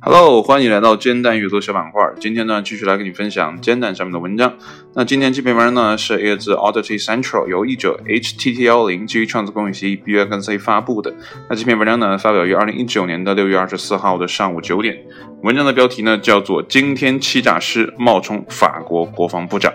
[0.00, 2.02] Hello，欢迎来到煎蛋阅读小板块。
[2.20, 4.54] 今天呢，继续来跟你分享煎蛋上面的文章。
[4.94, 11.14] 那今天这篇文章呢，是来自 Audity Central，由译者 HTTL 零基于创作公益协议 B N C 发布的。
[11.48, 15.06] 那这篇文章呢，发表于二零一九年的六月二十四号的上午九点。
[15.42, 19.72] 文章的标题呢，叫做《惊天欺诈师冒充法国国防部长》。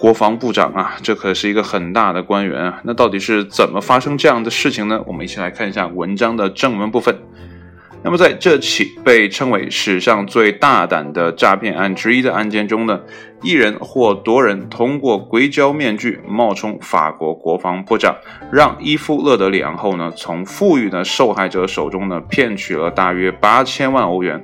[0.00, 2.80] 国防部长啊，这可是一个很大的官员啊。
[2.84, 4.98] 那到底是怎么发生这样的事情呢？
[5.06, 7.14] 我们一起来看一下文章的正文部分。
[8.02, 12.98] 那么，在这起被称为史上最大胆的诈骗案之一的案件中呢，
[13.42, 18.16] 一人或多人通过硅胶面具冒充法国国防部长，
[18.50, 24.42] 让伊夫勒德里昂后呢，从富裕的受害者手中呢骗取了大约八千万欧元，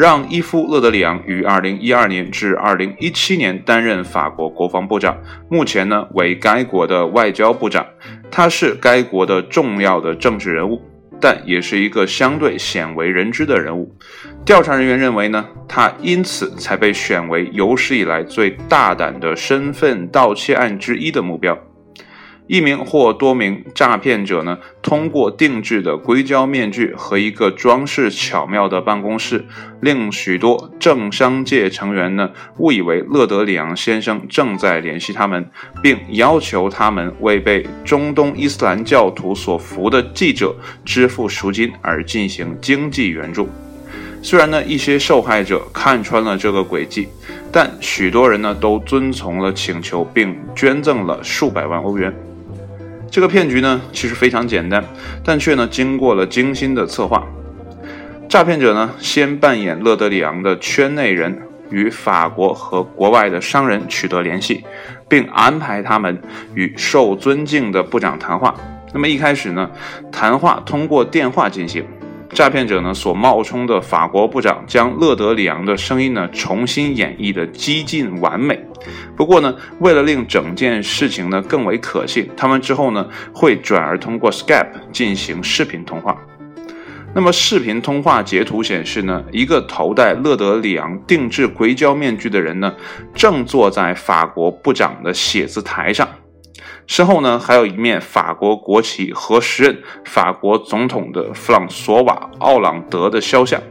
[0.00, 5.14] 让伊夫勒德里昂于二零一二年至二零一七年担任法国国防部长，
[5.50, 7.84] 目前呢为该国的外交部长，
[8.30, 10.80] 他是该国的重要的政治人物。
[11.20, 13.94] 但也是一个相对鲜为人知的人物。
[14.42, 21.58] 调查人员认为呢，他因此才被选为有史以来最大胆的身份盗窃案之一的目标。
[22.50, 29.44] 一名或多名诈骗者呢，通过定制的硅胶面具和一个装饰巧妙的办公室，
[29.80, 35.48] 令许多政商界成员呢误以为勒德里昂先生正在联系他们，
[35.80, 40.52] 并要求他们为被中东伊斯兰教徒所俘的记者
[40.84, 43.48] 支付赎金而进行经济援助。
[44.22, 47.06] 虽然呢，一些受害者看穿了这个诡计，
[47.52, 52.12] 但许多人呢都遵从了请求，并捐赠了数百万欧元。
[53.10, 54.84] 这个骗局呢，其实非常简单，
[55.24, 57.26] 但却呢经过了精心的策划。
[58.28, 61.36] 诈骗者呢，先扮演勒德里昂的圈内人，
[61.70, 64.62] 与法国和国外的商人取得联系，
[65.08, 66.22] 并安排他们
[66.54, 68.54] 与受尊敬的部长谈话。
[68.92, 69.68] 那么一开始呢，
[70.12, 71.84] 谈话通过电话进行。
[72.32, 78.58] 诈骗者呢所冒充的法国部长将勒德里昂的声音呢重新演绎的几近完美。
[79.16, 86.16] 不过呢，为了令整件事情呢更为可信，他们之后呢会转而通过 Skype 进行视频通话。
[87.12, 92.72] 那么视频通话截图显示呢，一个头戴勒德里昂定制硅胶面具的人呢
[93.12, 96.08] 正坐在法国部长的写字台上。
[96.90, 103.62] 身后呢，还有一面法国国旗和时任法国总统的弗朗索瓦·奥朗德的肖像。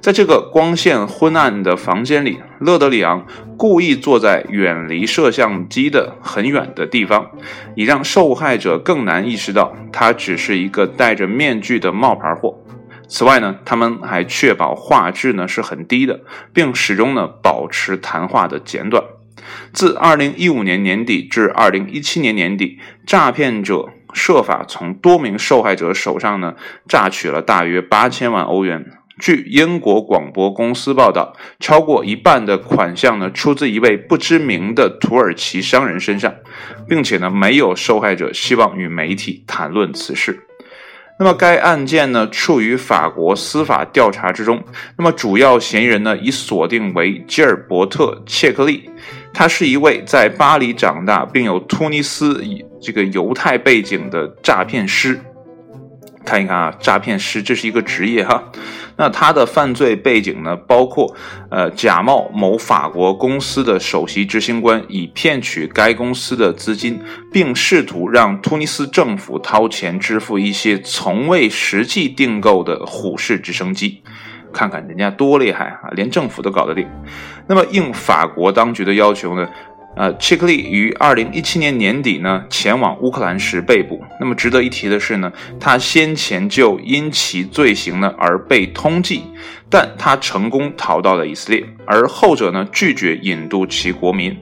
[0.00, 3.24] 在这个光线昏暗的房间里，勒德里昂
[3.56, 7.30] 故意坐在远离摄像机的很远的地方，
[7.76, 12.58] 以让受害者更难意识到他只是一个戴着面具的冒牌货。
[13.06, 16.18] 此外呢，他们还确保画质呢是很低的，
[16.52, 19.04] 并始终呢保持谈话的简短。
[19.72, 26.54] 自2015年年底至2017年年底，诈骗者设法从多名受害者手上呢
[26.88, 28.86] 榨取了大约八千万欧元。
[29.18, 36.34] 据英国广播公司报道，超过一半的款项呢出自一位不知名的土耳其商人身上，
[36.86, 40.42] 并且呢没有受害者希望与媒体谈论此事。
[41.18, 44.62] 那么该案件呢处于法国司法调查之中。
[44.98, 48.90] 那么主要嫌疑人呢已锁定为吉尔伯特·切克利。
[49.38, 52.42] 他是一位在巴黎长大并有突尼斯
[52.80, 55.20] 这个犹太背景的诈骗师。
[56.24, 58.50] 看一看啊，诈骗师这是一个职业哈。
[58.96, 61.14] 那他的犯罪背景呢，包括
[61.50, 66.98] 呃假冒某法国公司的首席执行官，以骗取该公司的资金，
[67.30, 74.02] 并试图让突尼斯政府掏钱支付一些从未实际订购的虎式直升机。
[74.56, 76.88] 看看人家多厉害啊，连政府都搞得定。
[77.46, 79.46] 那么应法国当局的要求呢，
[79.96, 84.02] 呃，切克利于二零一七年年底呢前往乌克兰时被捕。
[84.18, 85.30] 那么值得一提的是呢，
[85.60, 89.20] 他先前就因其罪行呢而被通缉，
[89.68, 94.36] 但他成功逃到了以色列，而后者呢拒绝引渡其国民。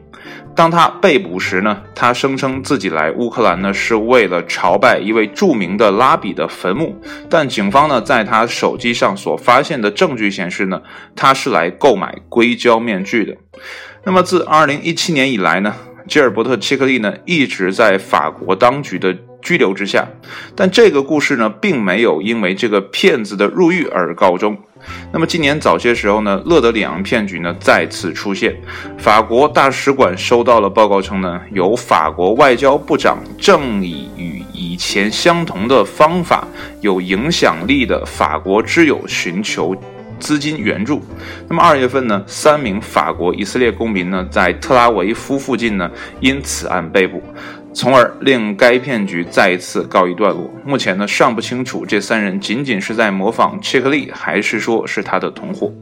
[0.56, 6.96] 当他被捕时呢，他声称自己来乌克兰呢是为了朝拜一位著名的拉比的坟墓，
[7.28, 10.80] 但警方呢在他手机上所发现的证据显示呢，
[11.16, 13.36] 他是来购买硅胶面具的。
[14.04, 15.74] 那么自2017年以来呢，
[16.06, 20.06] 吉尔伯特·切克利呢一直在法国当局的拘留之下，
[20.54, 24.56] 但这个故事呢并没有因为这个骗子的入狱而告终。
[25.12, 28.54] 那么今年早些时候呢，勒德里昂骗局呢再次出现。
[28.98, 36.46] 法国大使馆收到了报告称呢，有法国外交部长正以与以前相同的方法，
[36.80, 39.76] 有影响力的法国之友寻求
[40.18, 41.02] 资金援助。
[41.48, 45.90] 那么二月份呢，三名法国以色列公民呢在特拉维夫附近呢
[46.20, 47.22] 因此案被捕。
[47.74, 50.48] 从而令该骗局再一次告一段落。
[50.64, 55.72] 目前呢，尚不清楚这三人仅仅是在模仿切克利，还是说是他的同伙。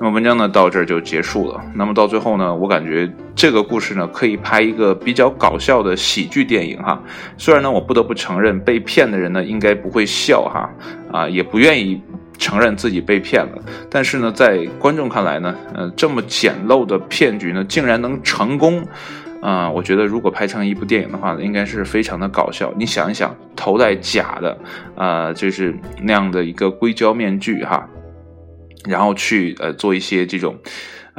[0.00, 1.60] 那么文章呢到这儿就结束了。
[1.72, 7.00] 那么到最后呢，我感觉这个故事呢可以拍一个比较搞笑的喜剧电影哈。
[7.38, 10.68] 虽然呢，我不得不承认被骗的人呢应该不会笑哈，
[11.12, 12.02] 啊，也不愿意
[12.38, 13.62] 承认自己被骗了。
[13.88, 18.82] 但是呢，在观众看来呢，呃，这么简陋的骗局呢竟然能成功。
[19.40, 22.72] 啊，我觉得如果拍成一部电影的话，应该是非常的搞笑。
[22.76, 24.58] 你想一想，头戴假的，
[24.96, 27.88] 呃，就是那样的一个硅胶面具哈，
[28.86, 30.56] 然后去呃做一些这种。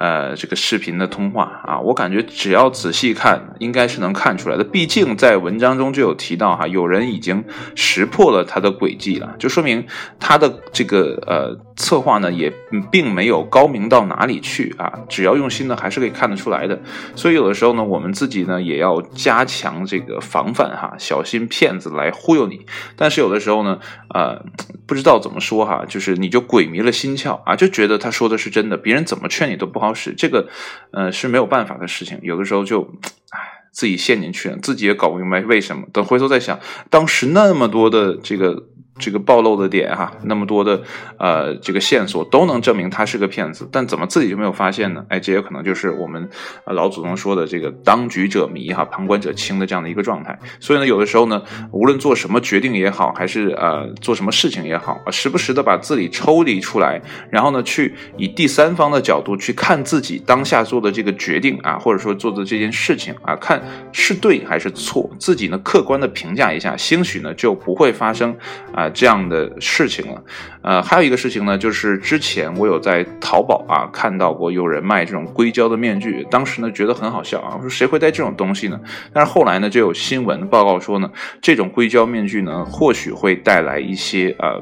[0.01, 4.63] 呃，这个视频的通话啊，我感觉只要仔细看，应该是能看出来的。
[4.63, 7.43] 毕竟在文章中就有提到哈，有人已经
[7.75, 9.85] 识破了他的诡计了，就说明
[10.19, 12.51] 他的这个呃策划呢，也
[12.89, 14.91] 并没有高明到哪里去啊。
[15.07, 16.81] 只要用心呢，还是可以看得出来的。
[17.15, 22.65] 所以有的时候呢，我们自己呢也要加强这个防范哈，小心骗子来忽悠你。
[22.95, 23.77] 但是有的时候呢，
[24.15, 24.43] 呃，
[24.87, 29.90] 不知道怎么说哈，就是你就鬼迷了心窍啊，就觉得他说的是真的，别人怎么劝你都不好。
[29.93, 30.47] 是这个，
[30.91, 32.19] 呃，是没有办法的事情。
[32.21, 32.81] 有的时候就，
[33.29, 35.87] 唉，自己陷进去了，自己也搞不明白为什么。
[35.93, 36.59] 等回头再想，
[36.89, 38.67] 当时那么多的这个。
[38.99, 40.81] 这个暴露的点哈，那么多的
[41.17, 45.03] 呃这个线索都能证明他是个骗子，但怎么自己就没有发现呢？
[45.09, 46.29] 哎，这也可能就是我们
[46.65, 50.37] 老祖宗说的这个当局者迷哈，旁观者清的这样的一个状态。
[50.59, 51.41] 所以呢，有的时候呢，
[51.71, 57.01] 无论做什么决定也好，还是呃做什么事情也好，时不时的把自己抽离出来，
[57.31, 63.59] 然后呢，去以第三方的角度去看自己当下做的这个决定啊，或者说做的这件事情啊，看
[63.91, 68.35] 是对还是错，自己呢客观的评价一下，兴许呢就不会发生
[68.73, 68.80] 啊。
[68.81, 70.23] 啊这样的事情了，
[70.63, 78.79] 呃，还有一个事情呢，就是之前我有在淘宝啊看到过有人卖这种硅胶的面具，当时呢觉得很好笑啊，我说谁会戴这种东西呢？
[79.13, 81.09] 但是后来呢就有新闻报告说呢，
[81.41, 84.59] 这种硅胶面具呢或许会带来一些呃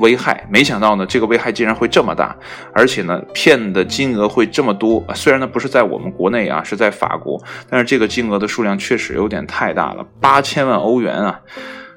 [0.00, 2.36] 危害，没想到呢这个危害竟然会这么大，
[2.74, 11.40] 而且呢骗的金额会这么多，虽然呢不是在我们国内啊，是在法国，但是这个金额的数量确实有点太大了，八千万欧元啊。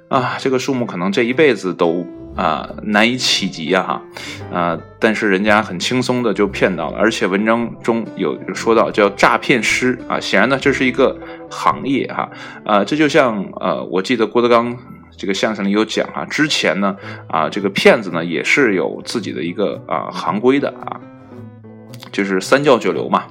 [0.09, 4.01] 啊，这个数目可能这一辈子都啊难以企及啊哈，
[4.51, 11.15] 啊，但是人家很轻松的就骗到了，而且文章中有说到叫诈骗师啊，显然呢这是一个
[11.49, 12.29] 行业哈，
[12.65, 14.75] 啊，这就像呃，我记得郭德纲
[15.15, 16.95] 这个相声里有讲啊，之前呢
[17.27, 20.99] 啊这个骗子呢也是有自己的一个啊行规的啊。
[22.11, 23.23] 就是三教九流嘛，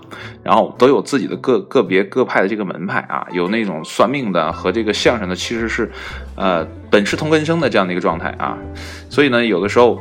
[0.43, 5.91] 然后都有自己的个个别各派的这个门派啊，有那种算命的和这个相声的，其实是，
[6.37, 8.57] 呃，本是同根生的这样的一个状态啊，
[9.09, 9.99] 所以呢，有的时候。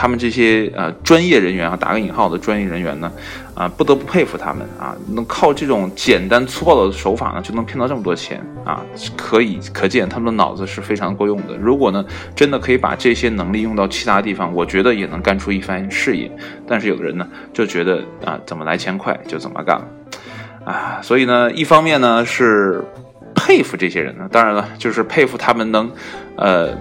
[0.00, 3.12] 他们这些呃专业人员啊，打个引号的专业人员呢，
[3.54, 8.82] 啊，不得不佩服他们啊，能靠这种简单粗暴的手法呢，就能骗到这么多钱啊，
[9.14, 11.54] 可以可见他们的脑子是非常够用的。
[11.58, 12.02] 如果呢，
[12.34, 16.34] 真的可以把这些能力用到其他地方，我觉得也能干出一番事业。
[16.66, 19.86] 但是有的人呢，就觉得啊，怎么来钱快就怎么干了，
[20.64, 22.82] 啊，所以呢，一方面呢是
[23.34, 25.90] 佩服这些人呢，当然了，就是佩服他们能，
[26.36, 26.74] 呃。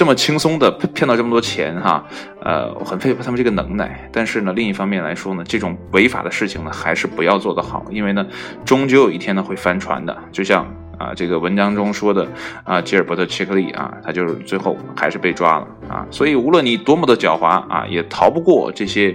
[0.00, 2.02] 这么轻松的骗到这么多钱哈，
[2.42, 4.08] 呃，我很佩服他们这个能耐。
[4.10, 8.26] 但是呢，另一方面来说呢，这种违法的事情呢，还是不要做得好，因为呢，
[8.64, 10.16] 终究有一天呢会翻船的。
[10.32, 10.64] 就像
[10.96, 12.26] 啊，这个文章中说的
[12.64, 16.06] 啊，吉尔伯特·切克利啊，他就是最后还是被抓了啊。
[16.10, 19.14] 所以无论你多么的狡猾啊，也逃不过这些。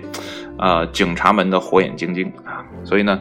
[0.57, 3.19] 呃，警察们的火眼金睛啊，所以呢，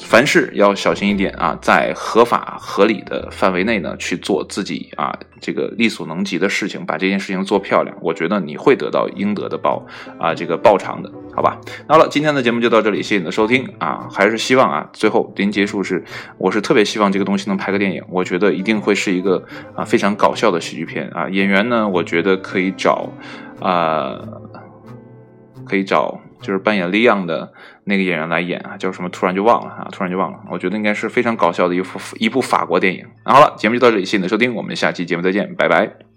[0.00, 9.84] 凡事要小心一点啊，在合法合理的范围内呢，去做自己啊这个力所能及的事情，把这件事情做漂亮，我觉得你会得到应得的报
[10.20, 11.58] 啊这个报偿的，好吧？
[11.88, 16.04] 好了，今天的节目就到这里，谢谢你的收听啊，还是希望啊，最后临结束是，
[16.38, 19.42] 我是特别希望这个东西能拍个电影，我觉得一定会是一个
[19.74, 23.08] 啊非常搞笑的喜剧片啊，演员呢，我觉得可以找
[23.60, 24.18] 啊，
[25.64, 26.20] 可以找。
[26.40, 27.52] 就是扮演利昂的
[27.84, 29.08] 那个演员来演啊，叫什么？
[29.08, 30.38] 突然就忘了啊，突然就忘了。
[30.50, 33.04] 我觉得应该是非常搞笑的一部一部法国电影。
[33.24, 36.15] 好了，节目就到这里，谢谢你的收听，我们下期节目再见，拜拜。